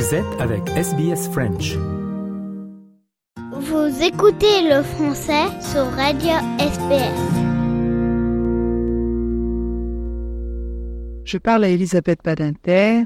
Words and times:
Vous 0.00 0.14
êtes 0.14 0.40
avec 0.40 0.66
SBS 0.70 1.28
French. 1.28 1.76
Vous 3.52 4.02
écoutez 4.02 4.62
le 4.66 4.82
français 4.82 5.44
sur 5.60 5.84
Radio 5.90 6.30
SBS. 6.58 7.20
Je 11.26 11.36
parle 11.36 11.64
à 11.64 11.68
Elisabeth 11.68 12.20
Badinter 12.24 13.02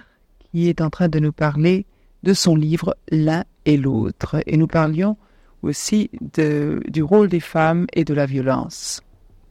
qui 0.52 0.68
est 0.68 0.80
en 0.80 0.88
train 0.88 1.08
de 1.08 1.18
nous 1.18 1.32
parler 1.32 1.84
de 2.22 2.32
son 2.32 2.54
livre 2.54 2.96
L'un 3.10 3.42
et 3.64 3.76
l'autre. 3.76 4.36
Et 4.46 4.56
nous 4.56 4.68
parlions 4.68 5.16
aussi 5.62 6.12
de, 6.34 6.80
du 6.86 7.02
rôle 7.02 7.26
des 7.28 7.40
femmes 7.40 7.88
et 7.92 8.04
de 8.04 8.14
la 8.14 8.26
violence. 8.26 9.00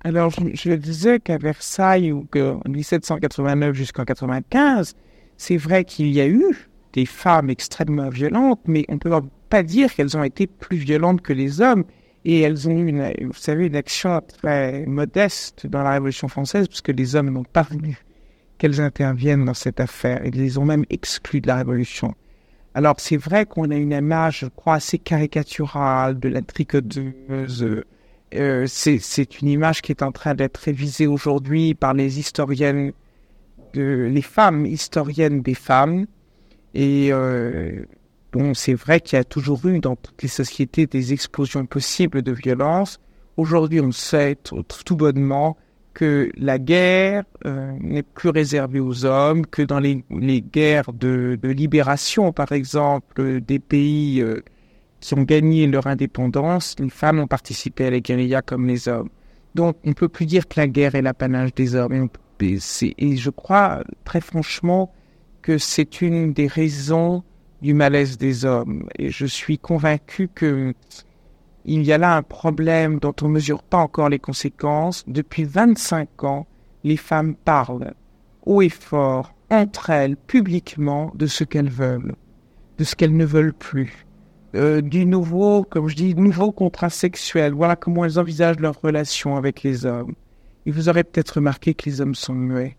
Alors, 0.06 0.30
je, 0.30 0.46
je 0.54 0.72
disais 0.72 1.20
qu'à 1.20 1.38
Versailles, 1.38 2.14
ou 2.14 2.26
que, 2.32 2.54
en 2.54 2.70
1789 2.70 3.76
jusqu'en 3.76 4.06
95, 4.06 4.94
c'est 5.36 5.58
vrai 5.58 5.84
qu'il 5.84 6.08
y 6.08 6.22
a 6.22 6.28
eu 6.28 6.70
des 6.94 7.06
femmes 7.06 7.50
extrêmement 7.50 8.10
violentes, 8.10 8.62
mais 8.66 8.86
on 8.88 8.94
ne 8.94 9.00
peut 9.00 9.12
pas 9.50 9.64
dire 9.64 9.94
qu'elles 9.94 10.16
ont 10.16 10.24
été 10.24 10.48
plus 10.48 10.78
violentes 10.78 11.22
que 11.22 11.34
les 11.34 11.62
hommes. 11.62 11.84
Et 12.26 12.40
elles 12.40 12.70
ont 12.70 12.72
eu, 12.72 12.88
une, 12.88 13.14
vous 13.22 13.34
savez, 13.34 13.66
une 13.68 13.76
action 13.76 14.22
très 14.40 14.86
modeste 14.86 15.68
dans 15.68 15.84
la 15.84 15.92
Révolution 15.92 16.30
française, 16.30 16.70
puisque 16.70 16.90
les 16.90 17.16
hommes 17.16 17.30
n'ont 17.30 17.44
pas 17.44 17.64
voulu 17.64 17.98
qu'elles 18.58 18.80
interviennent 18.80 19.44
dans 19.44 19.54
cette 19.54 19.82
affaire. 19.82 20.22
Ils 20.26 20.36
les 20.36 20.58
ont 20.58 20.64
même 20.64 20.86
exclus 20.90 21.42
de 21.42 21.48
la 21.48 21.58
Révolution. 21.58 22.16
Alors, 22.76 22.96
c'est 22.98 23.18
vrai 23.18 23.46
qu'on 23.46 23.70
a 23.72 23.76
une 23.76 23.92
image, 23.92 24.40
je 24.40 24.46
crois, 24.46 24.76
assez 24.76 24.98
caricaturale 24.98 26.18
de 26.20 26.30
la 26.30 26.42
tricoteuse. 26.42 27.84
Euh, 28.36 28.66
c'est 28.68 29.42
une 29.42 29.48
image 29.48 29.82
qui 29.82 29.92
est 29.92 30.02
en 30.02 30.12
train 30.12 30.34
d'être 30.34 30.58
révisée 30.58 31.08
aujourd'hui 31.08 31.76
par 31.76 31.94
les 31.94 32.20
historiennes, 32.20 32.94
les 33.76 34.22
femmes 34.22 34.66
historiennes 34.66 35.42
des 35.42 35.54
femmes. 35.54 36.06
Et 36.74 37.10
euh, 37.12 37.86
bon, 38.32 38.54
c'est 38.54 38.74
vrai 38.74 39.00
qu'il 39.00 39.18
y 39.18 39.20
a 39.20 39.24
toujours 39.24 39.66
eu 39.66 39.80
dans 39.80 39.96
toutes 39.96 40.22
les 40.22 40.30
sociétés 40.30 40.88
des 40.88 41.14
explosions 41.14 41.66
possibles 41.66 42.22
de 42.22 42.32
violence. 42.32 43.00
Aujourd'hui, 43.38 43.82
on 43.82 43.92
sait 43.92 44.36
tout, 44.36 44.96
bonnement 44.96 45.58
que 45.94 46.32
la 46.38 46.58
guerre 46.58 47.24
euh, 47.46 47.72
n'est 47.80 48.04
plus 48.04 48.30
réservée 48.30 48.80
aux 48.80 49.06
hommes, 49.06 49.46
que 49.46 49.62
dans 49.62 49.80
les, 49.80 50.04
guerres 50.42 50.92
de, 50.94 51.40
libération, 51.44 52.32
par 52.32 52.52
exemple, 52.52 53.42
des 53.42 53.60
pays 53.60 54.22
euh, 54.22 54.42
qui 55.00 55.14
ont 55.14 55.24
gagné 55.24 55.68
leur 55.68 55.86
indépendance, 55.86 56.76
les 56.80 56.90
femmes 56.90 57.20
ont 57.20 57.28
participé 57.28 57.86
à 57.86 57.92
la 57.92 58.00
guérilla 58.00 58.42
comme 58.42 58.68
les 58.68 58.88
hommes. 58.88 59.10
Donc, 59.54 59.78
on 59.84 59.90
ne 59.90 59.94
peut 59.94 60.10
plus 60.10 60.26
dire 60.26 60.48
que 60.48 60.60
la 60.60 60.68
guerre 60.68 60.96
est 60.96 61.04
l'apanage 61.04 61.54
des 61.54 61.76
hommes. 61.76 62.10
Et 62.42 63.18
je 63.18 63.30
crois, 63.30 63.84
très 64.04 64.20
franchement, 64.20 64.92
que 65.44 65.60
c'est 65.60 66.02
une 66.02 66.34
des 66.34 66.48
raisons 66.48 67.24
du 67.62 67.76
malaise 67.76 68.18
des 68.18 68.46
hommes. 68.46 68.88
Et 68.98 69.12
je 69.12 69.28
suis 69.28 69.60
convaincu 69.60 70.28
que 70.34 70.74
il 71.66 71.84
y 71.84 71.94
a 71.94 71.98
là 71.98 72.16
un 72.16 72.24
problème 72.24 73.00
dont 73.00 73.14
on 73.22 73.28
ne 73.28 73.34
mesure 73.34 73.62
pas 73.62 73.78
encore 73.78 74.10
les 74.10 74.20
conséquences. 74.20 75.04
Depuis 75.08 75.44
25 75.44 76.24
ans, 76.24 76.48
les 76.84 76.98
femmes 76.98 77.36
parlent 77.36 77.94
haut 78.46 78.62
et 78.62 78.70
fort, 78.70 79.34
entre 79.50 79.90
elles, 79.90 80.18
publiquement, 80.18 81.12
de 81.16 81.28
ce 81.28 81.44
qu'elles 81.44 81.70
veulent, 81.70 82.16
de 82.78 82.84
ce 82.84 82.96
qu'elles 82.96 83.16
ne 83.16 83.26
veulent 83.26 83.54
plus. 83.54 84.06
Euh, 84.56 84.82
du 84.82 85.06
nouveau, 85.06 85.64
comme 85.64 85.88
je 85.88 85.96
dis, 85.96 86.16
nouveau 86.16 86.52
contrat 86.52 86.90
sexuel. 86.90 87.54
Voilà 87.54 87.76
comment 87.76 88.06
elles 88.06 88.20
envisagent 88.20 88.60
leur 88.60 88.80
relation 88.82 89.36
avec 89.36 89.64
les 89.64 89.86
hommes. 89.86 90.14
Et 90.66 90.72
vous 90.72 90.90
aurez 90.90 91.04
peut-être 91.04 91.32
remarqué 91.36 91.74
que 91.74 91.90
les 91.90 92.02
hommes 92.02 92.16
sont 92.16 92.34
muets. 92.34 92.78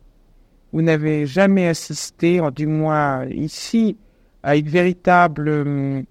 Vous 0.74 0.82
n'avez 0.82 1.24
jamais 1.24 1.68
assisté, 1.68 2.40
du 2.52 2.66
moins 2.66 3.26
ici, 3.26 3.96
à 4.42 4.56
une 4.56 4.68
véritable 4.68 6.04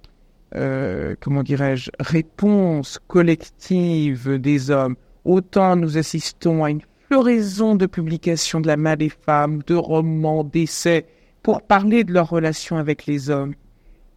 euh, 0.55 1.15
comment 1.19 1.43
dirais-je, 1.43 1.91
réponse 1.99 2.97
collective 3.09 4.39
des 4.39 4.71
hommes. 4.71 4.95
Autant 5.25 5.75
nous 5.75 5.97
assistons 5.97 6.63
à 6.63 6.69
une 6.69 6.79
floraison 7.07 7.75
de 7.75 7.87
publications 7.87 8.61
de 8.61 8.67
la 8.67 8.77
main 8.77 8.95
des 8.95 9.09
femmes, 9.09 9.63
de 9.67 9.75
romans, 9.75 10.45
d'essais, 10.45 11.07
pour 11.41 11.61
parler 11.61 12.05
de 12.05 12.13
leur 12.13 12.29
relation 12.29 12.77
avec 12.77 13.05
les 13.05 13.29
hommes. 13.29 13.55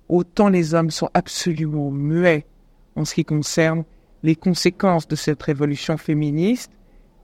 Autant 0.08 0.48
les 0.48 0.74
hommes 0.74 0.92
sont 0.92 1.10
absolument 1.12 1.90
muets 1.90 2.46
en 2.94 3.04
ce 3.04 3.16
qui 3.16 3.24
concerne 3.24 3.82
les 4.22 4.36
conséquences 4.36 5.08
de 5.08 5.16
cette 5.16 5.42
révolution 5.42 5.96
féministe, 5.96 6.70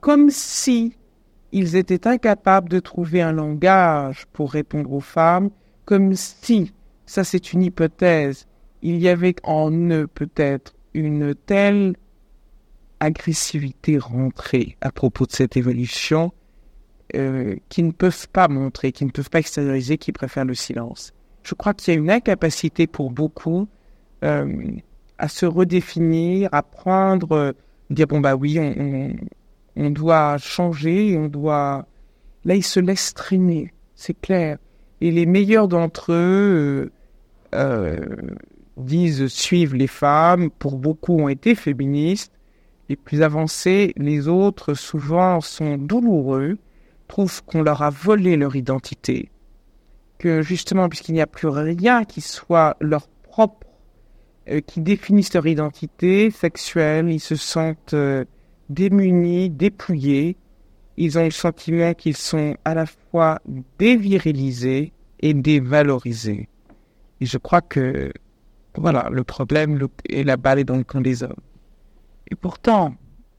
comme 0.00 0.28
si 0.28 0.96
ils 1.52 1.76
étaient 1.76 2.06
incapables 2.08 2.68
de 2.68 2.80
trouver 2.80 3.22
un 3.22 3.32
langage 3.32 4.26
pour 4.32 4.52
répondre 4.52 4.92
aux 4.92 5.00
femmes, 5.00 5.50
comme 5.84 6.14
si, 6.14 6.72
ça 7.06 7.24
c'est 7.24 7.52
une 7.52 7.62
hypothèse, 7.62 8.46
il 8.82 8.98
y 8.98 9.08
avait 9.08 9.36
en 9.44 9.70
eux 9.90 10.06
peut-être 10.06 10.74
une 10.94 11.34
telle 11.34 11.94
agressivité 13.00 13.98
rentrée 13.98 14.76
à 14.80 14.90
propos 14.92 15.26
de 15.26 15.32
cette 15.32 15.56
évolution 15.56 16.32
euh, 17.14 17.56
qui 17.68 17.82
ne 17.82 17.90
peuvent 17.90 18.28
pas 18.28 18.48
montrer, 18.48 18.92
qui 18.92 19.04
ne 19.04 19.10
peuvent 19.10 19.30
pas 19.30 19.40
extérioriser, 19.40 19.98
qui 19.98 20.12
préfèrent 20.12 20.44
le 20.44 20.54
silence. 20.54 21.12
Je 21.42 21.54
crois 21.54 21.74
qu'il 21.74 21.92
y 21.92 21.96
a 21.96 22.00
une 22.00 22.10
incapacité 22.10 22.86
pour 22.86 23.10
beaucoup 23.10 23.68
euh, 24.24 24.70
à 25.18 25.28
se 25.28 25.44
redéfinir, 25.44 26.48
à 26.52 26.62
prendre, 26.62 27.32
euh, 27.32 27.52
dire 27.90 28.06
bon 28.06 28.20
bah 28.20 28.36
oui, 28.36 28.58
on, 28.58 28.74
on, 28.78 29.16
on 29.76 29.90
doit 29.90 30.38
changer, 30.38 31.16
on 31.16 31.28
doit. 31.28 31.86
Là, 32.44 32.54
ils 32.54 32.64
se 32.64 32.80
laissent 32.80 33.14
traîner, 33.14 33.72
c'est 33.94 34.18
clair. 34.20 34.58
Et 35.00 35.10
les 35.10 35.26
meilleurs 35.26 35.68
d'entre 35.68 36.12
eux 36.12 36.92
euh, 37.54 37.98
disent 38.76 39.26
suivre 39.28 39.76
les 39.76 39.86
femmes, 39.86 40.50
pour 40.50 40.76
beaucoup 40.76 41.18
ont 41.18 41.28
été 41.28 41.54
féministes, 41.54 42.32
les 42.88 42.96
plus 42.96 43.22
avancés, 43.22 43.92
les 43.96 44.28
autres 44.28 44.74
souvent 44.74 45.40
sont 45.40 45.76
douloureux, 45.78 46.58
trouvent 47.08 47.42
qu'on 47.44 47.62
leur 47.62 47.82
a 47.82 47.90
volé 47.90 48.36
leur 48.36 48.56
identité, 48.56 49.30
que 50.18 50.42
justement 50.42 50.88
puisqu'il 50.88 51.14
n'y 51.14 51.20
a 51.20 51.26
plus 51.26 51.48
rien 51.48 52.04
qui 52.04 52.20
soit 52.20 52.76
leur 52.80 53.08
propre, 53.22 53.66
euh, 54.48 54.60
qui 54.60 54.80
définisse 54.80 55.32
leur 55.34 55.46
identité 55.46 56.30
sexuelle, 56.30 57.08
ils 57.10 57.20
se 57.20 57.36
sentent 57.36 57.94
euh, 57.94 58.24
démunis, 58.72 59.50
dépouillés, 59.50 60.36
ils 60.96 61.18
ont 61.18 61.24
le 61.24 61.30
sentiment 61.30 61.94
qu'ils 61.94 62.16
sont 62.16 62.56
à 62.64 62.74
la 62.74 62.86
fois 62.86 63.40
dévirilisés 63.78 64.92
et 65.20 65.34
dévalorisés. 65.34 66.48
Et 67.20 67.26
je 67.26 67.38
crois 67.38 67.60
que 67.60 68.12
voilà, 68.76 69.08
le 69.10 69.24
problème 69.24 69.86
est 70.08 70.24
la 70.24 70.36
balle 70.36 70.58
est 70.58 70.64
dans 70.64 70.76
le 70.76 70.84
camp 70.84 71.00
des 71.00 71.22
hommes. 71.22 71.34
Et 72.30 72.34
pourtant, 72.34 72.94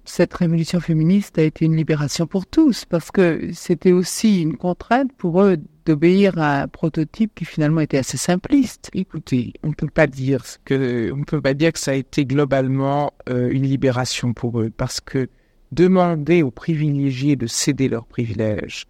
cette 0.06 0.34
révolution 0.34 0.80
féministe 0.80 1.38
a 1.38 1.44
été 1.44 1.66
une 1.66 1.76
libération 1.76 2.28
pour 2.28 2.46
tous, 2.46 2.86
parce 2.86 3.12
que 3.12 3.50
c'était 3.54 3.92
aussi 3.92 4.42
une 4.42 4.58
contrainte 4.58 5.12
pour 5.18 5.42
eux 5.42 5.58
d'obéir 5.86 6.38
à 6.38 6.62
un 6.62 6.68
prototype 6.68 7.34
qui 7.36 7.46
finalement 7.46 7.82
était 7.82 7.98
assez 7.98 8.18
simpliste. 8.18 8.90
Écoutez, 8.94 9.54
on 9.64 9.70
ne 9.70 9.74
peut 9.74 9.88
pas 9.88 10.08
dire 10.08 10.44
que 10.66 11.12
on 11.14 11.24
peut 11.24 11.42
pas 11.42 11.54
dire 11.54 11.74
que 11.74 11.80
ça 11.80 11.92
a 11.92 11.96
été 11.96 12.26
globalement 12.26 13.14
euh, 13.30 13.50
une 13.52 13.64
libération 13.64 14.34
pour 14.34 14.60
eux, 14.62 14.72
parce 14.76 15.00
que 15.00 15.30
demander 15.72 16.44
aux 16.44 16.52
privilégiés 16.52 17.36
de 17.36 17.48
céder 17.48 17.90
leurs 17.90 18.06
privilèges 18.06 18.86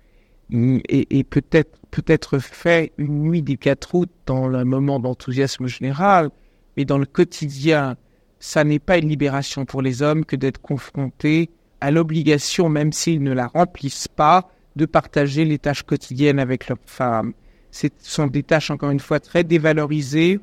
et, 0.52 1.20
et 1.20 1.24
peut-être 1.24 1.80
peut-être 1.92 2.40
fait 2.40 2.92
une 2.98 3.22
nuit 3.22 3.44
du 3.44 3.58
4 3.58 3.96
août 3.96 4.10
dans 4.26 4.52
un 4.52 4.66
moment 4.66 5.00
d'enthousiasme 5.00 5.68
général, 5.68 6.32
mais 6.76 6.86
dans 6.86 6.98
le 6.98 7.06
quotidien, 7.06 7.98
ça 8.44 8.66
n'est 8.66 8.78
pas 8.78 8.98
une 8.98 9.08
libération 9.08 9.64
pour 9.64 9.82
les 9.82 10.02
hommes 10.02 10.26
que 10.26 10.36
d'être 10.36 10.62
confrontés 10.62 11.50
à 11.80 11.92
l'obligation, 11.92 12.68
même 12.68 12.92
s'ils 12.92 13.24
ne 13.24 13.32
la 13.32 13.48
remplissent 13.48 14.10
pas, 14.10 14.50
de 14.76 14.86
partager 14.86 15.46
les 15.46 15.58
tâches 15.58 15.84
quotidiennes 15.84 16.40
avec 16.40 16.68
leurs 16.68 16.78
femmes. 16.86 17.32
Ce 17.72 17.88
sont 18.00 18.28
des 18.28 18.44
tâches, 18.44 18.70
encore 18.70 18.92
une 18.92 19.00
fois, 19.00 19.22
très 19.22 19.46
dévalorisées 19.46 20.42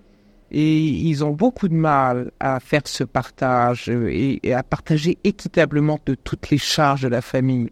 et 0.50 0.78
ils 0.78 1.22
ont 1.22 1.32
beaucoup 1.32 1.68
de 1.68 1.74
mal 1.74 2.30
à 2.40 2.58
faire 2.58 2.80
ce 2.86 3.04
partage 3.04 3.90
et, 3.90 4.40
à 4.50 4.62
partager 4.62 5.18
équitablement 5.22 6.00
de 6.06 6.14
toutes 6.14 6.48
les 6.48 6.58
charges 6.58 7.02
de 7.02 7.08
la 7.08 7.20
famille. 7.20 7.68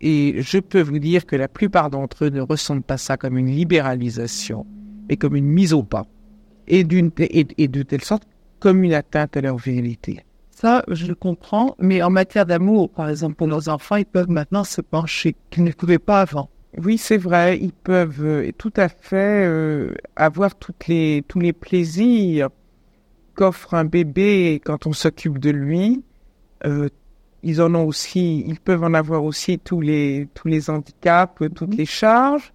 Et 0.00 0.36
je 0.38 0.58
peux 0.58 0.82
vous 0.82 1.00
dire 1.00 1.26
que 1.26 1.34
la 1.34 1.48
plupart 1.48 1.90
d'entre 1.90 2.26
eux 2.26 2.30
ne 2.30 2.40
ressentent 2.40 2.86
pas 2.86 2.96
ça 2.96 3.16
comme 3.16 3.36
une 3.36 3.50
libéralisation, 3.50 4.66
mais 5.08 5.16
comme 5.16 5.34
une 5.34 5.48
mise 5.48 5.72
au 5.72 5.82
pas. 5.82 6.06
Et, 6.68 6.86
et, 7.18 7.46
et 7.58 7.68
de 7.68 7.82
telle 7.82 8.04
sorte 8.04 8.22
comme 8.64 8.82
une 8.82 8.94
atteinte 8.94 9.36
à 9.36 9.42
leur 9.42 9.58
virilité. 9.58 10.24
Ça, 10.50 10.84
je 10.88 11.06
le 11.06 11.14
comprends, 11.14 11.76
mais 11.78 12.02
en 12.02 12.08
matière 12.08 12.46
d'amour, 12.46 12.88
par 12.88 13.10
exemple, 13.10 13.34
pour 13.34 13.46
nos 13.46 13.68
enfants, 13.68 13.96
ils 13.96 14.06
peuvent 14.06 14.30
maintenant 14.30 14.64
se 14.64 14.80
pencher, 14.80 15.36
qu'ils 15.50 15.64
ne 15.64 15.72
pouvaient 15.72 15.98
pas 15.98 16.22
avant. 16.22 16.48
Oui, 16.82 16.96
c'est 16.96 17.18
vrai, 17.18 17.58
ils 17.60 17.74
peuvent 17.74 18.24
euh, 18.24 18.52
tout 18.56 18.72
à 18.78 18.88
fait 18.88 19.44
euh, 19.46 19.92
avoir 20.16 20.54
toutes 20.54 20.86
les, 20.86 21.22
tous 21.28 21.40
les 21.40 21.52
plaisirs 21.52 22.48
qu'offre 23.34 23.74
un 23.74 23.84
bébé 23.84 24.62
quand 24.64 24.86
on 24.86 24.94
s'occupe 24.94 25.38
de 25.38 25.50
lui, 25.50 26.02
euh, 26.64 26.88
ils 27.42 27.60
en 27.60 27.74
ont 27.74 27.84
aussi, 27.84 28.44
ils 28.46 28.60
peuvent 28.60 28.82
en 28.82 28.94
avoir 28.94 29.24
aussi 29.24 29.58
tous 29.58 29.82
les, 29.82 30.26
tous 30.32 30.48
les 30.48 30.70
handicaps, 30.70 31.42
toutes 31.54 31.74
les 31.74 31.84
charges. 31.84 32.54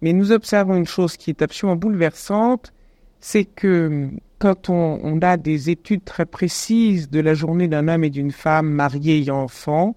Mais 0.00 0.14
nous 0.14 0.32
observons 0.32 0.76
une 0.76 0.86
chose 0.86 1.18
qui 1.18 1.28
est 1.28 1.42
absolument 1.42 1.76
bouleversante, 1.76 2.72
c'est 3.20 3.44
que 3.44 4.08
quand 4.38 4.70
on, 4.70 5.00
on, 5.02 5.20
a 5.20 5.36
des 5.36 5.70
études 5.70 6.04
très 6.04 6.26
précises 6.26 7.10
de 7.10 7.20
la 7.20 7.34
journée 7.34 7.68
d'un 7.68 7.88
homme 7.88 8.04
et 8.04 8.10
d'une 8.10 8.32
femme 8.32 8.70
mariés 8.70 9.24
et 9.24 9.30
enfants, 9.30 9.96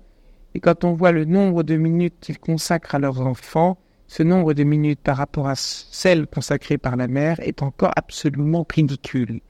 et 0.56 0.60
quand 0.60 0.84
on 0.84 0.94
voit 0.94 1.12
le 1.12 1.25
nombre 1.25 1.64
de 1.64 1.75
minutes 1.75 2.16
qu'ils 2.20 2.40
consacrent 2.40 2.96
à 2.96 3.00
leurs 3.00 3.22
enfants, 3.22 3.78
ce 4.08 4.22
nombre 4.22 4.54
de 4.54 4.64
minutes 4.64 5.00
par 5.02 5.18
rapport 5.18 5.48
à 5.48 5.56
celles 5.56 6.28
consacrées 6.28 6.78
par 6.78 6.96
la 6.96 7.08
mère 7.08 7.40
est 7.40 7.64
encore 7.64 7.92
absolument 7.96 8.66
ridicule. 8.70 9.42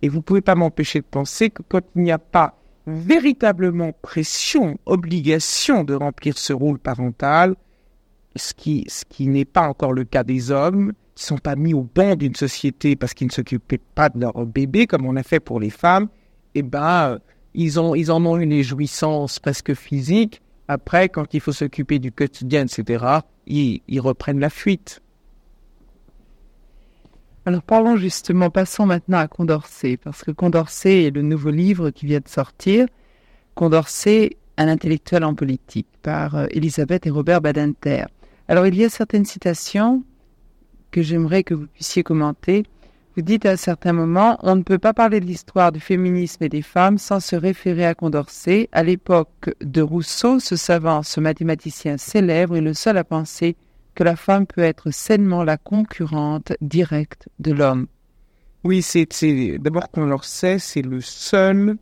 Et 0.00 0.08
vous 0.08 0.18
ne 0.18 0.22
pouvez 0.22 0.40
pas 0.40 0.54
m'empêcher 0.54 1.00
de 1.00 1.06
penser 1.06 1.50
que 1.50 1.62
quand 1.68 1.82
il 1.94 2.02
n'y 2.02 2.12
a 2.12 2.18
pas 2.18 2.58
véritablement 2.86 3.92
pression, 4.00 4.78
obligation 4.86 5.84
de 5.84 5.94
remplir 5.94 6.38
ce 6.38 6.52
rôle 6.52 6.78
parental, 6.78 7.56
ce 8.36 8.54
qui, 8.54 8.84
ce 8.88 9.04
qui 9.04 9.26
n'est 9.26 9.44
pas 9.44 9.68
encore 9.68 9.92
le 9.92 10.04
cas 10.04 10.22
des 10.22 10.50
hommes, 10.50 10.92
qui 11.16 11.24
sont 11.24 11.38
pas 11.38 11.56
mis 11.56 11.74
au 11.74 11.82
banc 11.82 12.14
d'une 12.14 12.36
société 12.36 12.94
parce 12.94 13.14
qu'ils 13.14 13.26
ne 13.26 13.32
s'occupaient 13.32 13.80
pas 13.94 14.10
de 14.10 14.20
leur 14.20 14.46
bébé 14.46 14.86
comme 14.86 15.06
on 15.06 15.16
a 15.16 15.22
fait 15.22 15.40
pour 15.40 15.58
les 15.58 15.70
femmes, 15.70 16.08
eh 16.54 16.62
ben, 16.62 17.18
ils, 17.54 17.80
ont, 17.80 17.94
ils 17.94 18.12
en 18.12 18.24
ont 18.24 18.36
eu 18.36 18.44
les 18.44 18.62
jouissances 18.62 19.40
presque 19.40 19.74
physiques. 19.74 20.42
Après, 20.68 21.08
quand 21.08 21.32
il 21.32 21.40
faut 21.40 21.52
s'occuper 21.52 21.98
du 21.98 22.12
quotidien, 22.12 22.66
etc., 22.66 23.04
ils, 23.46 23.80
ils 23.88 24.00
reprennent 24.00 24.40
la 24.40 24.50
fuite. 24.50 25.00
Alors 27.46 27.62
parlons 27.62 27.96
justement, 27.96 28.50
passons 28.50 28.84
maintenant 28.84 29.18
à 29.18 29.28
Condorcet, 29.28 29.96
parce 29.96 30.22
que 30.22 30.32
Condorcet 30.32 31.04
est 31.04 31.10
le 31.10 31.22
nouveau 31.22 31.50
livre 31.50 31.90
qui 31.90 32.04
vient 32.04 32.20
de 32.20 32.28
sortir. 32.28 32.86
Condorcet, 33.54 34.36
un 34.58 34.68
intellectuel 34.68 35.24
en 35.24 35.34
politique, 35.34 35.86
par 36.02 36.34
euh, 36.34 36.46
Elisabeth 36.50 37.06
et 37.06 37.10
Robert 37.10 37.40
Badinter. 37.40 38.04
Alors 38.48 38.66
il 38.66 38.74
y 38.76 38.84
a 38.84 38.90
certaines 38.90 39.24
citations 39.24 40.02
que 40.96 41.02
j'aimerais 41.02 41.42
que 41.42 41.52
vous 41.52 41.66
puissiez 41.66 42.02
commenter. 42.02 42.62
Vous 43.16 43.22
dites 43.22 43.44
à 43.44 43.50
un 43.50 43.56
certain 43.56 43.92
moment, 43.92 44.38
on 44.42 44.56
ne 44.56 44.62
peut 44.62 44.78
pas 44.78 44.94
parler 44.94 45.20
de 45.20 45.26
l'histoire 45.26 45.70
du 45.70 45.78
féminisme 45.78 46.42
et 46.42 46.48
des 46.48 46.62
femmes 46.62 46.96
sans 46.96 47.20
se 47.20 47.36
référer 47.36 47.84
à 47.84 47.94
Condorcet. 47.94 48.70
À 48.72 48.82
l'époque 48.82 49.54
de 49.60 49.82
Rousseau, 49.82 50.40
ce 50.40 50.56
savant, 50.56 51.02
ce 51.02 51.20
mathématicien 51.20 51.98
célèbre 51.98 52.56
est 52.56 52.62
le 52.62 52.72
seul 52.72 52.96
à 52.96 53.04
penser 53.04 53.56
que 53.94 54.04
la 54.04 54.16
femme 54.16 54.46
peut 54.46 54.62
être 54.62 54.90
sainement 54.90 55.44
la 55.44 55.58
concurrente 55.58 56.54
directe 56.62 57.28
de 57.40 57.52
l'homme. 57.52 57.88
Oui, 58.64 58.80
c'est 58.80 59.06
d'abord 59.58 59.88
sait, 60.22 60.58
c'est 60.58 60.80
le 60.80 61.02
seul 61.02 61.76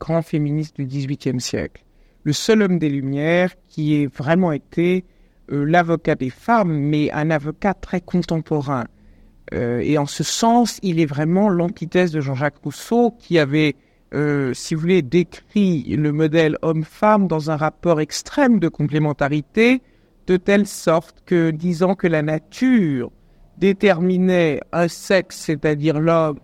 grand 0.00 0.22
féministe 0.22 0.76
du 0.76 0.86
XVIIIe 0.86 1.42
siècle, 1.42 1.84
le 2.24 2.32
seul 2.32 2.62
homme 2.62 2.78
des 2.78 2.88
Lumières 2.88 3.52
qui 3.68 3.96
ait 3.96 4.06
vraiment 4.06 4.52
été 4.52 5.04
l'avocat 5.50 6.14
des 6.14 6.30
femmes, 6.30 6.72
mais 6.72 7.10
un 7.12 7.30
avocat 7.30 7.74
très 7.74 8.00
contemporain. 8.00 8.86
Euh, 9.54 9.80
et 9.80 9.98
en 9.98 10.06
ce 10.06 10.22
sens, 10.22 10.78
il 10.82 11.00
est 11.00 11.06
vraiment 11.06 11.48
l'antithèse 11.48 12.12
de 12.12 12.20
Jean-Jacques 12.20 12.58
Rousseau, 12.62 13.14
qui 13.18 13.38
avait, 13.38 13.76
euh, 14.14 14.52
si 14.54 14.74
vous 14.74 14.80
voulez, 14.80 15.02
décrit 15.02 15.84
le 15.84 16.12
modèle 16.12 16.58
homme-femme 16.62 17.28
dans 17.28 17.50
un 17.50 17.56
rapport 17.56 18.00
extrême 18.00 18.58
de 18.58 18.68
complémentarité, 18.68 19.82
de 20.26 20.36
telle 20.36 20.66
sorte 20.66 21.22
que, 21.24 21.50
disant 21.50 21.94
que 21.94 22.06
la 22.06 22.22
nature 22.22 23.10
déterminait 23.56 24.60
un 24.72 24.88
sexe, 24.88 25.36
c'est-à-dire 25.36 25.98
l'homme, 25.98 26.38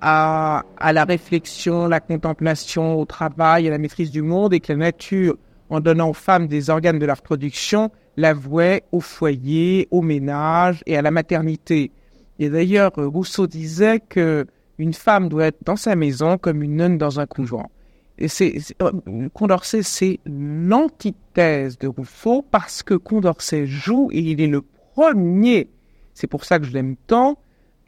à, 0.00 0.64
à, 0.76 0.92
la 0.92 1.04
réflexion, 1.04 1.86
la 1.86 2.00
contemplation, 2.00 3.00
au 3.00 3.04
travail, 3.04 3.68
à 3.68 3.70
la 3.70 3.78
maîtrise 3.78 4.10
du 4.10 4.20
monde, 4.20 4.52
et 4.52 4.60
que 4.60 4.72
la 4.72 4.78
nature, 4.78 5.36
en 5.70 5.80
donnant 5.80 6.10
aux 6.10 6.14
femmes 6.14 6.46
des 6.46 6.70
organes 6.70 6.98
de 6.98 7.06
la 7.06 7.14
reproduction, 7.14 7.90
la 8.16 8.34
vouait 8.34 8.84
au 8.92 9.00
foyer, 9.00 9.88
au 9.90 10.02
ménage 10.02 10.82
et 10.86 10.96
à 10.96 11.02
la 11.02 11.10
maternité. 11.10 11.90
Et 12.38 12.50
d'ailleurs, 12.50 12.92
Rousseau 12.96 13.46
disait 13.46 14.00
que 14.00 14.46
une 14.78 14.94
femme 14.94 15.28
doit 15.28 15.46
être 15.46 15.58
dans 15.64 15.76
sa 15.76 15.94
maison 15.96 16.38
comme 16.38 16.62
une 16.62 16.76
nonne 16.76 16.98
dans 16.98 17.20
un 17.20 17.26
couvent. 17.26 17.70
Et 18.18 18.28
c'est, 18.28 18.56
euh, 18.82 18.92
Condorcet, 19.32 19.82
c'est 19.82 20.20
l'antithèse 20.26 21.78
de 21.78 21.88
Rousseau 21.88 22.44
parce 22.50 22.82
que 22.82 22.94
Condorcet 22.94 23.66
joue 23.66 24.10
et 24.12 24.20
il 24.20 24.40
est 24.40 24.46
le 24.46 24.62
premier. 24.94 25.68
C'est 26.14 26.26
pour 26.26 26.44
ça 26.44 26.58
que 26.58 26.64
je 26.64 26.72
l'aime 26.72 26.96
tant. 27.06 27.38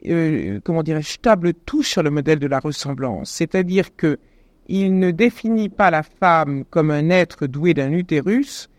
Euh, 0.07 0.59
comment 0.63 0.83
dirais-je, 0.83 1.17
table 1.19 1.53
tout 1.53 1.83
sur 1.83 2.03
le 2.03 2.09
modèle 2.09 2.39
de 2.39 2.47
la 2.47 2.59
ressemblance. 2.59 3.29
C'est-à-dire 3.29 3.95
que 3.95 4.19
il 4.67 4.97
ne 4.97 5.11
définit 5.11 5.69
pas 5.69 5.91
la 5.91 6.03
femme 6.03 6.65
comme 6.69 6.91
un 6.91 7.09
être 7.09 7.45
doué 7.45 7.73
d'un 7.73 7.91
utérus, 7.91 8.69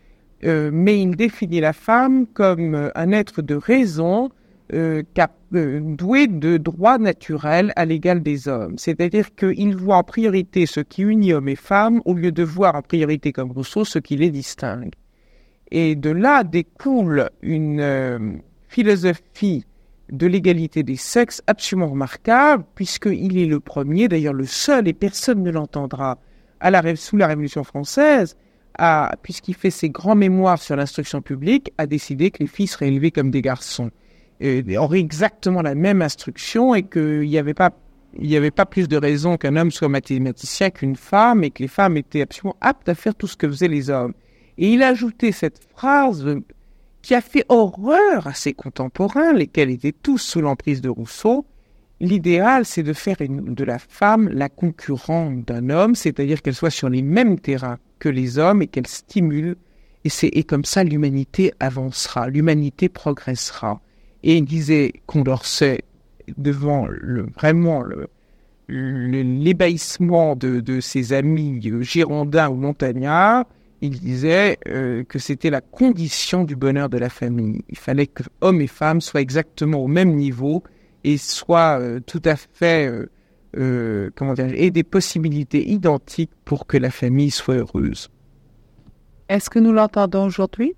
euh, 0.43 0.69
mais 0.71 1.01
il 1.01 1.15
définit 1.15 1.59
la 1.59 1.73
femme 1.73 2.27
comme 2.27 2.75
euh, 2.75 2.89
un 2.95 3.11
être 3.11 3.41
de 3.41 3.55
raison 3.55 4.29
euh, 4.73 5.01
doué 5.51 6.27
de 6.27 6.57
droits 6.57 6.97
naturels 6.97 7.71
à 7.75 7.85
l'égal 7.85 8.21
des 8.21 8.47
hommes. 8.47 8.77
C'est-à-dire 8.77 9.33
qu'il 9.33 9.75
voit 9.75 9.97
en 9.97 10.03
priorité 10.03 10.65
ce 10.65 10.81
qui 10.81 11.03
unit 11.03 11.33
hommes 11.33 11.49
et 11.49 11.55
femmes 11.55 12.01
au 12.05 12.13
lieu 12.13 12.31
de 12.31 12.43
voir 12.43 12.75
en 12.75 12.81
priorité 12.81 13.31
comme 13.31 13.51
Rousseau 13.51 13.85
ce 13.85 13.97
qui 13.97 14.17
les 14.17 14.29
distingue. 14.29 14.93
Et 15.71 15.95
de 15.95 16.09
là 16.09 16.43
découle 16.43 17.29
une 17.41 18.41
philosophie 18.67 19.65
de 20.11 20.27
l'égalité 20.27 20.83
des 20.83 20.95
sexes 20.95 21.41
absolument 21.47 21.87
remarquable, 21.87 22.63
puisqu'il 22.75 23.37
est 23.37 23.45
le 23.45 23.59
premier, 23.59 24.07
d'ailleurs 24.07 24.33
le 24.33 24.45
seul, 24.45 24.87
et 24.87 24.93
personne 24.93 25.43
ne 25.43 25.51
l'entendra, 25.51 26.17
à 26.59 26.71
la, 26.71 26.95
sous 26.95 27.17
la 27.17 27.27
Révolution 27.27 27.63
française, 27.63 28.37
puisqu'il 29.21 29.55
fait 29.55 29.71
ses 29.71 29.89
grands 29.89 30.15
mémoires 30.15 30.61
sur 30.61 30.75
l'instruction 30.75 31.21
publique, 31.21 31.73
a 31.77 31.87
décidé 31.87 32.31
que 32.31 32.39
les 32.39 32.47
filles 32.47 32.67
seraient 32.67 32.87
élevées 32.87 33.11
comme 33.11 33.31
des 33.31 33.41
garçons 33.41 33.91
aurait 34.77 34.99
exactement 34.99 35.61
la 35.61 35.75
même 35.75 36.01
instruction 36.01 36.75
et 36.75 36.83
qu'il 36.83 37.21
n'y 37.21 37.37
avait 37.37 37.53
pas 37.53 37.71
il 38.19 38.27
n'y 38.29 38.37
avait 38.37 38.51
pas 38.51 38.65
plus 38.65 38.87
de 38.87 38.97
raison 38.97 39.37
qu'un 39.37 39.55
homme 39.57 39.69
soit 39.69 39.89
mathématicien 39.89 40.71
qu'une 40.71 40.95
femme 40.95 41.43
et 41.43 41.51
que 41.51 41.61
les 41.61 41.67
femmes 41.67 41.97
étaient 41.97 42.21
absolument 42.21 42.55
aptes 42.61 42.89
à 42.89 42.95
faire 42.95 43.13
tout 43.13 43.27
ce 43.27 43.35
que 43.35 43.47
faisaient 43.47 43.67
les 43.67 43.91
hommes. 43.91 44.13
Et 44.57 44.71
il 44.71 44.81
a 44.81 44.87
ajouté 44.87 45.31
cette 45.31 45.59
phrase 45.75 46.25
qui 47.07 47.15
a 47.15 47.21
fait 47.21 47.45
horreur 47.47 48.27
à 48.27 48.33
ses 48.33 48.51
contemporains, 48.51 49.31
lesquels 49.31 49.69
étaient 49.69 49.93
tous 49.93 50.17
sous 50.17 50.41
l'emprise 50.41 50.81
de 50.81 50.89
Rousseau. 50.89 51.45
L'idéal, 52.01 52.65
c'est 52.65 52.83
de 52.83 52.91
faire 52.91 53.15
de 53.29 53.63
la 53.63 53.79
femme 53.79 54.27
la 54.27 54.49
concurrente 54.49 55.45
d'un 55.45 55.69
homme, 55.69 55.95
c'est-à-dire 55.95 56.41
qu'elle 56.41 56.53
soit 56.53 56.69
sur 56.69 56.89
les 56.89 57.01
mêmes 57.01 57.39
terrains 57.39 57.79
que 57.99 58.09
les 58.09 58.39
hommes 58.39 58.61
et 58.61 58.67
qu'elle 58.67 58.87
stimule. 58.87 59.55
Et, 60.03 60.09
c'est, 60.09 60.29
comme 60.43 60.65
ça, 60.65 60.83
l'humanité 60.83 61.53
avancera, 61.61 62.27
l'humanité 62.27 62.89
progressera. 62.89 63.79
Et 64.23 64.35
il 64.35 64.43
disait 64.43 64.91
Condorcet, 65.05 65.85
devant 66.37 66.87
le, 66.87 67.27
vraiment 67.37 67.85
l'ébahissement 68.67 70.35
de, 70.35 70.59
de, 70.59 70.81
ses 70.81 71.13
amis 71.13 71.61
girondins 71.83 72.49
ou 72.49 72.55
montagnards, 72.55 73.45
il 73.81 73.99
disait 73.99 74.57
euh, 74.67 75.03
que 75.03 75.19
c'était 75.19 75.49
la 75.49 75.61
condition 75.61 76.43
du 76.43 76.55
bonheur 76.55 76.89
de 76.89 76.97
la 76.97 77.09
famille. 77.09 77.63
Il 77.69 77.77
fallait 77.77 78.07
que 78.07 78.23
hommes 78.41 78.61
et 78.61 78.67
femmes 78.67 79.01
soient 79.01 79.21
exactement 79.21 79.79
au 79.79 79.87
même 79.87 80.15
niveau 80.15 80.63
et 81.03 81.17
soient 81.17 81.79
euh, 81.79 81.99
tout 81.99 82.21
à 82.25 82.35
fait, 82.35 82.91
euh, 83.55 84.09
comment 84.15 84.33
dire, 84.33 84.47
aient 84.53 84.71
des 84.71 84.83
possibilités 84.83 85.69
identiques 85.69 86.31
pour 86.43 86.65
que 86.65 86.77
la 86.77 86.89
famille 86.89 87.31
soit 87.31 87.55
heureuse. 87.55 88.09
Est-ce 89.29 89.49
que 89.49 89.59
nous 89.59 89.73
l'entendons 89.73 90.25
aujourd'hui? 90.25 90.73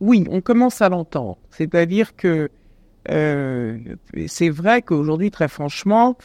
Oui, 0.00 0.26
on 0.30 0.40
commence 0.40 0.80
à 0.80 0.88
l'entendre. 0.88 1.38
C'est-à-dire 1.50 2.16
que 2.16 2.48
c'est 4.26 4.50
vrai 4.50 4.82
qu'aujourd'hui, 4.82 5.30
très 5.30 5.48
franchement, 5.48 6.16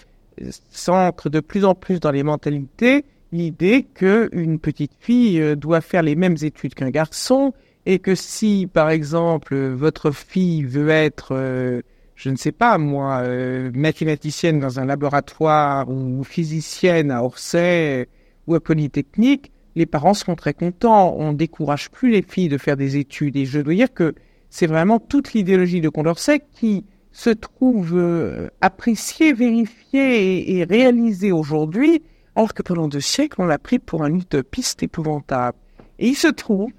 s'ancre 0.69 1.29
de 1.29 1.39
plus 1.39 1.65
en 1.65 1.73
plus 1.73 1.99
dans 1.99 2.11
les 2.11 2.23
mentalités 2.23 3.05
l'idée 3.35 3.83
qu'une 3.83 4.59
petite 4.59 4.93
fille 4.99 5.41
euh, 5.41 5.55
doit 5.55 5.81
faire 5.81 6.01
les 6.01 6.15
mêmes 6.15 6.37
études 6.41 6.73
qu'un 6.73 6.89
garçon 6.89 7.53
et 7.85 7.99
que 7.99 8.15
si, 8.15 8.67
par 8.71 8.89
exemple, 8.89 9.55
votre 9.55 10.11
fille 10.11 10.63
veut 10.63 10.89
être, 10.89 11.35
euh, 11.35 11.81
je 12.15 12.29
ne 12.29 12.35
sais 12.35 12.51
pas 12.51 12.77
moi, 12.77 13.19
euh, 13.19 13.69
mathématicienne 13.75 14.59
dans 14.59 14.79
un 14.79 14.85
laboratoire 14.85 15.87
ou 15.89 16.23
physicienne 16.23 17.11
à 17.11 17.23
Orsay 17.23 18.07
ou 18.47 18.55
à 18.55 18.59
Polytechnique, 18.59 19.51
les 19.75 19.85
parents 19.85 20.13
seront 20.15 20.35
très 20.35 20.53
contents. 20.53 21.15
On 21.19 21.33
décourage 21.33 21.91
plus 21.91 22.09
les 22.09 22.23
filles 22.23 22.49
de 22.49 22.57
faire 22.57 22.77
des 22.77 22.97
études. 22.97 23.35
Et 23.35 23.45
je 23.45 23.59
dois 23.59 23.75
dire 23.75 23.93
que 23.93 24.15
c'est 24.49 24.67
vraiment 24.67 24.99
toute 24.99 25.33
l'idéologie 25.33 25.81
de 25.81 25.89
Condorcet 25.89 26.41
qui 26.53 26.85
se 27.11 27.29
trouve 27.29 28.49
appréciée, 28.61 29.33
vérifiée 29.33 30.57
et 30.57 30.63
réalisée 30.63 31.31
aujourd'hui, 31.31 32.01
alors 32.35 32.53
que 32.53 32.61
pendant 32.61 32.87
deux 32.87 33.01
siècles, 33.01 33.41
on 33.41 33.45
l'a 33.45 33.57
pris 33.57 33.79
pour 33.79 34.03
un 34.03 34.13
utopiste 34.13 34.83
épouvantable. 34.83 35.57
Et 35.99 36.09
il 36.09 36.15
se 36.15 36.27
trouve 36.27 36.71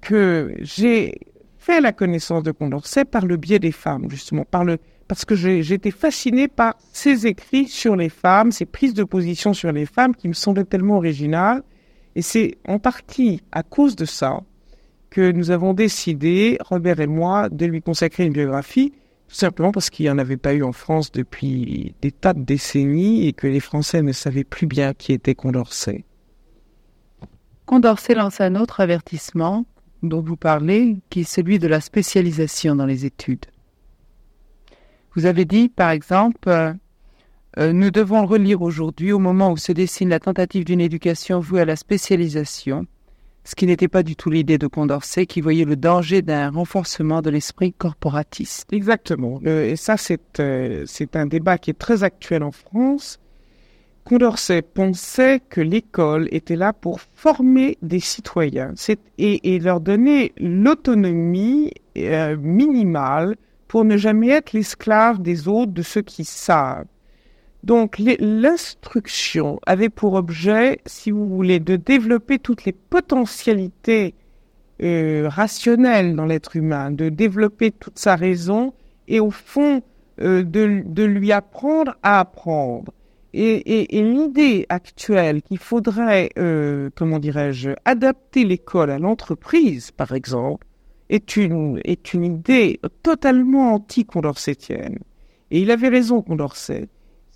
que 0.00 0.54
j'ai 0.60 1.18
fait 1.58 1.80
la 1.80 1.92
connaissance 1.92 2.42
de 2.42 2.52
Condorcet 2.52 3.04
par 3.04 3.26
le 3.26 3.36
biais 3.36 3.58
des 3.58 3.72
femmes, 3.72 4.10
justement, 4.10 4.44
parce 5.08 5.24
que 5.24 5.34
été 5.72 5.90
fasciné 5.90 6.48
par 6.48 6.74
ses 6.92 7.26
écrits 7.26 7.66
sur 7.66 7.96
les 7.96 8.08
femmes, 8.08 8.52
ses 8.52 8.66
prises 8.66 8.94
de 8.94 9.04
position 9.04 9.52
sur 9.54 9.72
les 9.72 9.86
femmes 9.86 10.14
qui 10.14 10.28
me 10.28 10.34
semblaient 10.34 10.64
tellement 10.64 10.96
originales 10.96 11.62
et 12.18 12.22
c'est 12.22 12.58
en 12.66 12.80
partie 12.80 13.42
à 13.52 13.62
cause 13.62 13.94
de 13.94 14.04
ça 14.04 14.40
que 15.08 15.30
nous 15.30 15.52
avons 15.52 15.72
décidé, 15.72 16.58
Robert 16.60 17.00
et 17.00 17.06
moi, 17.06 17.48
de 17.48 17.64
lui 17.64 17.80
consacrer 17.80 18.26
une 18.26 18.32
biographie 18.32 18.92
Tout 19.28 19.34
simplement 19.34 19.72
parce 19.72 19.90
qu'il 19.90 20.06
n'y 20.06 20.10
en 20.10 20.18
avait 20.18 20.38
pas 20.38 20.54
eu 20.54 20.62
en 20.62 20.72
France 20.72 21.12
depuis 21.12 21.94
des 22.00 22.12
tas 22.12 22.32
de 22.32 22.42
décennies 22.42 23.26
et 23.26 23.34
que 23.34 23.46
les 23.46 23.60
Français 23.60 24.02
ne 24.02 24.12
savaient 24.12 24.44
plus 24.44 24.66
bien 24.66 24.94
qui 24.94 25.12
était 25.12 25.34
Condorcet. 25.34 26.04
Condorcet 27.66 28.14
lance 28.14 28.40
un 28.40 28.54
autre 28.54 28.80
avertissement 28.80 29.66
dont 30.02 30.22
vous 30.22 30.36
parlez, 30.36 30.96
qui 31.10 31.20
est 31.20 31.24
celui 31.24 31.58
de 31.58 31.68
la 31.68 31.82
spécialisation 31.82 32.74
dans 32.74 32.86
les 32.86 33.04
études. 33.04 33.44
Vous 35.14 35.26
avez 35.26 35.44
dit, 35.44 35.68
par 35.68 35.90
exemple, 35.90 36.48
euh, 36.48 36.72
euh, 37.58 37.72
nous 37.72 37.90
devons 37.90 38.24
relire 38.24 38.62
aujourd'hui 38.62 39.12
au 39.12 39.18
moment 39.18 39.50
où 39.50 39.56
se 39.56 39.72
dessine 39.72 40.08
la 40.08 40.20
tentative 40.20 40.64
d'une 40.64 40.80
éducation 40.80 41.40
vouée 41.40 41.62
à 41.62 41.64
la 41.64 41.76
spécialisation, 41.76 42.86
ce 43.48 43.54
qui 43.54 43.64
n'était 43.64 43.88
pas 43.88 44.02
du 44.02 44.14
tout 44.14 44.28
l'idée 44.28 44.58
de 44.58 44.66
Condorcet 44.66 45.24
qui 45.24 45.40
voyait 45.40 45.64
le 45.64 45.74
danger 45.74 46.20
d'un 46.20 46.50
renforcement 46.50 47.22
de 47.22 47.30
l'esprit 47.30 47.72
corporatiste. 47.72 48.70
Exactement. 48.74 49.40
et 49.42 49.74
ça, 49.74 49.96
c'est 49.96 50.38
euh, 50.38 50.84
c'est 50.86 51.16
un 51.16 51.24
débat 51.24 51.56
qui 51.56 51.70
est 51.70 51.78
très 51.78 52.04
actuel 52.04 52.42
en 52.42 52.50
France. 52.50 53.18
Condorcet 54.04 54.60
pensait 54.60 55.40
que 55.48 55.62
l'école 55.62 56.28
était 56.30 56.56
là 56.56 56.74
pour 56.74 57.00
former 57.00 57.78
des 57.80 58.00
citoyens 58.00 58.74
et, 59.16 59.54
et, 59.54 59.58
leur 59.58 59.80
donner 59.80 60.32
l'autonomie 60.36 61.72
euh, 61.96 62.36
minimale 62.36 63.36
pour 63.66 63.86
ne 63.86 63.96
jamais 63.96 64.28
être 64.28 64.52
l'esclave 64.52 65.22
des 65.22 65.48
autres, 65.48 65.72
de 65.72 65.82
ceux 65.82 66.02
qui 66.02 66.24
savent. 66.24 66.84
Donc 67.64 67.98
l'instruction 67.98 69.58
avait 69.66 69.88
pour 69.88 70.14
objet, 70.14 70.80
si 70.86 71.10
vous 71.10 71.26
voulez, 71.26 71.58
de 71.58 71.76
développer 71.76 72.38
toutes 72.38 72.64
les 72.64 72.72
potentialités 72.72 74.14
euh, 74.80 75.28
rationnelles 75.28 76.14
dans 76.14 76.24
l'être 76.24 76.54
humain, 76.56 76.90
de 76.90 77.08
développer 77.08 77.72
toute 77.72 77.98
sa 77.98 78.14
raison 78.14 78.74
et 79.08 79.18
au 79.18 79.30
fond 79.30 79.82
euh, 80.20 80.44
de, 80.44 81.04
lui 81.04 81.32
apprendre 81.32 81.96
à 82.02 82.20
apprendre. 82.20 82.92
Et, 83.34 83.86
l'idée 83.92 84.66
actuelle 84.68 85.42
qu'il 85.42 85.58
faudrait, 85.58 86.30
euh, 86.38 86.90
comment 86.94 87.18
dirais-je, 87.18 87.70
adapter 87.84 88.44
l'école 88.44 88.90
à 88.90 88.98
l'entreprise, 88.98 89.90
par 89.90 90.12
exemple, 90.12 90.66
est 91.10 91.36
une, 91.36 91.80
est 91.84 92.14
une 92.14 92.24
idée 92.24 92.80
totalement 93.02 93.74
anti-condorcétienne. 93.74 94.98
Et 95.50 95.60
il 95.60 95.70
avait 95.70 95.88
raison, 95.88 96.22
Condorcet 96.22 96.88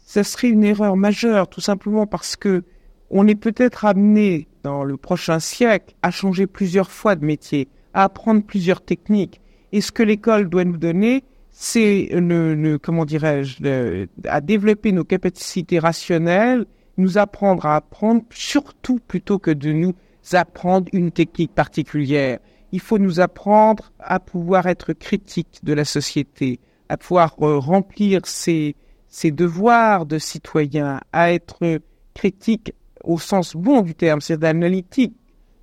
ce 0.05 0.23
serait 0.23 0.49
une 0.49 0.65
erreur 0.65 0.97
majeure, 0.97 1.49
tout 1.49 1.61
simplement 1.61 2.07
parce 2.07 2.37
que 2.37 2.65
on 3.11 3.27
est 3.27 3.35
peut-être 3.35 3.85
amené 3.85 4.49
dans 4.63 4.85
le 4.85 4.97
prochain 4.97 5.39
siècle 5.39 5.95
à 6.03 6.11
changer 6.11 6.47
plusieurs 6.47 6.91
fois 6.91 7.15
de 7.15 7.25
métier, 7.25 7.69
à 7.93 8.05
apprendre 8.05 8.43
plusieurs 8.43 8.83
techniques. 8.83 9.41
Et 9.73 9.81
ce 9.81 9.93
que 9.93 10.03
l'école 10.03 10.49
doit 10.49 10.65
nous 10.65 10.79
donner, 10.79 11.25
c'est 11.51 12.09
le, 12.11 12.79
comment 12.79 13.05
dirais-je, 13.05 14.07
à 14.25 14.41
développer 14.41 14.93
nos 14.93 15.05
capacités 15.05 15.79
rationnelles, 15.79 16.67
nous 16.97 17.19
apprendre 17.19 17.67
à 17.67 17.77
apprendre, 17.77 18.23
surtout 18.31 18.99
plutôt 19.07 19.39
que 19.39 19.51
de 19.51 19.73
nous 19.73 19.95
apprendre 20.33 20.89
une 20.93 21.11
technique 21.11 21.55
particulière. 21.55 22.39
Il 22.73 22.81
faut 22.81 22.99
nous 22.99 23.21
apprendre 23.21 23.93
à 23.99 24.21
pouvoir 24.21 24.67
être 24.67 24.95
critique 24.95 25.61
de 25.63 25.75
la 25.75 25.85
société, 25.85 26.61
à 26.89 26.97
pouvoir 26.97 27.35
euh, 27.43 27.59
remplir 27.59 28.23
ces, 28.25 28.75
ses 29.12 29.31
devoirs 29.31 30.07
de 30.07 30.19
citoyen, 30.19 30.99
à 31.12 31.33
être 31.33 31.81
critique 32.14 32.73
au 33.04 33.19
sens 33.19 33.54
bon 33.54 33.83
du 33.83 33.95
terme, 33.95 34.23
c'est 34.23 34.42
analytique 34.42 35.14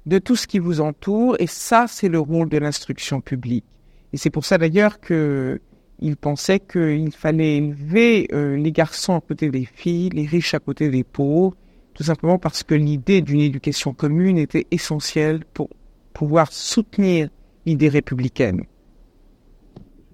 de 0.06 0.20
tout 0.20 0.36
ce 0.36 0.46
qui 0.46 0.60
vous 0.60 0.82
entoure, 0.82 1.36
et 1.40 1.48
ça, 1.48 1.88
c'est 1.88 2.10
le 2.10 2.20
rôle 2.20 2.48
de 2.48 2.60
l'instruction 2.60 3.22
publique. 3.22 3.66
Et 4.14 4.18
c'est 4.18 4.30
pour 4.30 4.46
ça 4.46 4.60
d'ailleurs 4.60 5.00
que 5.00 5.60
il 6.00 6.16
pensait 6.16 6.60
qu'il 6.60 7.12
fallait 7.12 7.58
élever 7.58 8.28
euh, 8.32 8.56
les 8.56 8.72
garçons 8.72 9.16
à 9.16 9.20
côté 9.20 9.50
des 9.50 9.66
filles, 9.66 10.10
les 10.10 10.26
riches 10.26 10.54
à 10.54 10.60
côté 10.60 10.90
des 10.90 11.04
pauvres, 11.04 11.58
tout 11.96 12.04
simplement 12.04 12.38
parce 12.38 12.64
que 12.64 12.76
l'idée 12.76 13.22
d'une 13.22 13.42
éducation 13.42 13.94
commune 13.94 14.38
était 14.38 14.68
essentielle 14.72 15.44
pour 15.54 15.70
pouvoir 16.14 16.54
soutenir 16.54 17.30
l'idée 17.66 17.90
républicaine. 17.90 18.64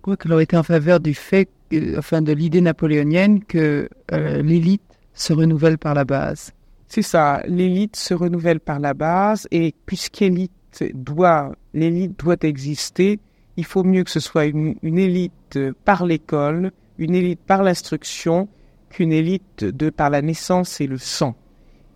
Crois 0.05 0.17
que 0.17 0.27
l'on 0.27 0.37
était 0.37 0.55
en 0.55 0.61
faveur 0.61 0.99
du 0.99 1.15
fait 1.15 1.49
enfin 1.97 2.21
de 2.21 2.31
l'idée 2.31 2.61
napoléonienne 2.61 3.43
que 3.43 3.89
euh, 4.11 4.43
l'élite 4.43 4.83
se 5.15 5.33
renouvelle 5.33 5.79
par 5.79 5.95
la 5.95 6.05
base. 6.05 6.51
C'est 6.87 7.01
ça, 7.01 7.41
l'élite 7.47 7.95
se 7.95 8.13
renouvelle 8.13 8.59
par 8.59 8.77
la 8.77 8.93
base 8.93 9.47
et 9.49 9.73
puisqu'élite 9.87 10.83
doit, 10.93 11.55
l'élite 11.73 12.19
doit 12.19 12.35
exister, 12.43 13.19
il 13.57 13.65
faut 13.65 13.83
mieux 13.83 14.03
que 14.03 14.11
ce 14.11 14.19
soit 14.19 14.45
une, 14.45 14.75
élite 14.83 15.57
par 15.85 16.05
l'école, 16.05 16.71
une 16.99 17.15
élite 17.15 17.39
par 17.39 17.63
l'instruction, 17.63 18.47
qu'une 18.91 19.11
élite 19.11 19.65
de 19.65 19.89
par 19.89 20.11
la 20.11 20.21
naissance 20.21 20.81
et 20.81 20.85
le 20.85 20.99
sang. 20.99 21.35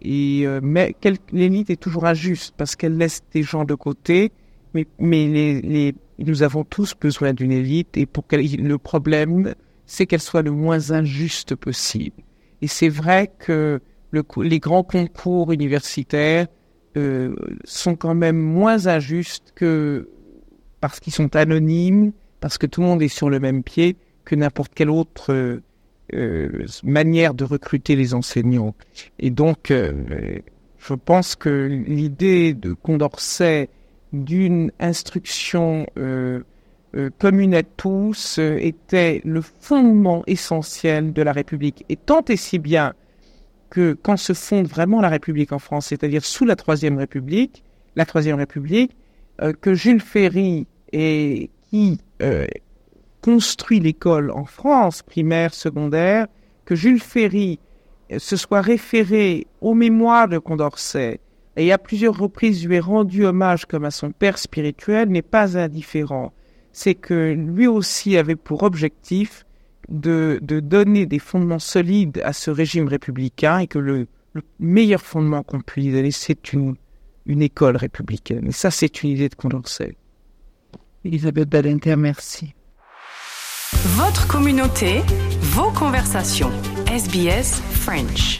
Et 0.02 0.48
euh, 0.48 0.62
mais 0.64 0.96
l'élite 1.32 1.70
est 1.70 1.80
toujours 1.80 2.08
injuste 2.08 2.56
parce 2.58 2.76
qu'elle 2.76 2.98
laisse 2.98 3.22
des 3.32 3.44
gens 3.44 3.66
de 3.66 3.76
côté, 3.76 4.32
mais, 4.74 4.88
mais 4.98 5.28
les 5.62 5.94
nous 6.26 6.44
avons 6.44 6.64
tous 6.64 6.94
besoin 7.00 7.34
d'une 7.34 7.52
élite 7.52 7.98
et 7.98 8.06
pour 8.06 8.28
que 8.28 8.36
le 8.36 8.78
problème, 8.78 9.54
c'est 9.86 10.06
qu'elle 10.06 10.22
soit 10.22 10.42
le 10.42 10.52
moins 10.52 10.92
injuste 10.92 11.56
possible. 11.56 12.24
Et 12.62 12.68
c'est 12.68 12.90
vrai 12.90 13.32
que 13.40 13.80
le, 14.12 14.24
les 14.44 14.60
grands 14.60 14.84
concours 14.84 15.52
universitaires 15.52 16.48
euh, 16.98 17.36
sont 17.64 17.96
quand 17.96 18.16
même 18.16 18.38
moins 18.38 18.88
injustes 18.88 19.54
que 19.56 20.10
parce 20.82 21.00
qu'ils 21.00 21.14
sont 21.14 21.36
anonymes, 21.36 22.12
parce 22.40 22.58
que 22.58 22.66
tout 22.66 22.82
le 22.82 22.88
monde 22.88 23.02
est 23.02 23.10
sur 23.10 23.30
le 23.30 23.40
même 23.40 23.64
pied 23.64 23.98
que 24.26 24.36
n'importe 24.36 24.74
quelle 24.74 24.90
autre 24.90 25.60
euh, 26.14 26.66
manière 26.84 27.34
de 27.34 27.44
recruter 27.44 27.96
les 27.96 28.14
enseignants. 28.14 28.76
Et 29.20 29.30
donc, 29.30 29.72
euh, 29.72 30.40
je 30.78 30.94
pense 30.94 31.36
que 31.36 31.50
l'idée 31.50 32.54
de 32.54 32.74
Condorcet 32.74 33.70
d'une 34.14 34.72
instruction 34.80 35.86
euh, 35.98 36.42
euh, 36.96 37.10
commune 37.20 37.54
à 37.54 37.64
tous 37.64 38.40
euh, 38.40 38.58
était 38.58 39.22
le 39.24 39.42
fondement 39.42 40.24
essentiel 40.26 41.14
de 41.14 41.22
la 41.22 41.32
République. 41.32 41.86
Et 41.90 41.96
tant 41.96 42.24
et 42.26 42.38
si 42.38 42.60
bien 42.60 42.94
que 43.70 43.96
quand 44.02 44.18
se 44.18 44.34
fonde 44.34 44.68
vraiment 44.68 45.00
la 45.00 45.10
République 45.10 45.52
en 45.52 45.60
France, 45.60 45.88
c'est-à-dire 45.88 46.26
sous 46.26 46.46
la 46.46 46.56
Troisième 46.56 46.98
République, 46.98 47.64
la 47.96 48.06
Troisième 48.06 48.38
République, 48.38 48.96
que 49.62 49.74
Jules 49.74 50.02
Ferry 50.02 50.68
et 50.92 51.50
qui 51.70 52.02
construit 53.22 53.80
l'école 53.80 54.32
en 54.32 54.46
France, 54.46 55.04
primaire, 55.04 55.54
secondaire, 55.54 56.28
que 56.66 56.74
Jules 56.76 57.00
Ferry 57.00 57.60
se 58.18 58.36
soit 58.36 58.62
référé 58.62 59.46
aux 59.62 59.76
mémoires 59.76 60.28
de 60.28 60.40
Condorcet, 60.40 61.20
et 61.60 61.72
à 61.72 61.78
plusieurs 61.78 62.18
reprises 62.18 62.66
lui 62.66 62.76
ai 62.76 62.80
rendu 62.80 63.26
hommage 63.26 63.66
comme 63.66 63.84
à 63.84 63.92
son 63.92 64.12
père 64.12 64.38
spirituel 64.38 65.10
n'est 65.10 65.22
pas 65.22 65.58
indifférent. 65.58 66.34
C'est 66.72 66.96
que 66.96 67.34
lui 67.34 67.68
aussi 67.68 68.18
avait 68.18 68.38
pour 68.38 68.64
objectif 68.64 69.46
de, 69.90 70.40
de, 70.42 70.60
donner 70.60 71.06
des 71.06 71.20
fondements 71.20 71.60
solides 71.60 72.22
à 72.24 72.32
ce 72.32 72.50
régime 72.50 72.88
républicain 72.88 73.60
et 73.60 73.68
que 73.68 73.80
le, 73.80 74.08
meilleur 74.60 75.02
fondement 75.02 75.44
qu'on 75.44 75.60
puisse 75.60 75.92
donner, 75.92 76.12
c'est 76.12 76.54
une, 76.54 76.76
une 77.26 77.42
école 77.42 77.76
républicaine. 77.76 78.48
Et 78.48 78.52
ça, 78.52 78.72
c'est 78.72 79.04
une 79.04 79.10
idée 79.10 79.28
de 79.28 79.36
Condorcet. 79.36 79.98
Elisabeth 81.04 81.50
Badinter, 81.50 81.96
merci. 81.96 82.54
Votre 83.74 84.28
communauté, 84.28 85.02
vos 85.42 85.72
conversations. 85.72 86.52
SBS 86.88 87.62
French. 87.72 88.40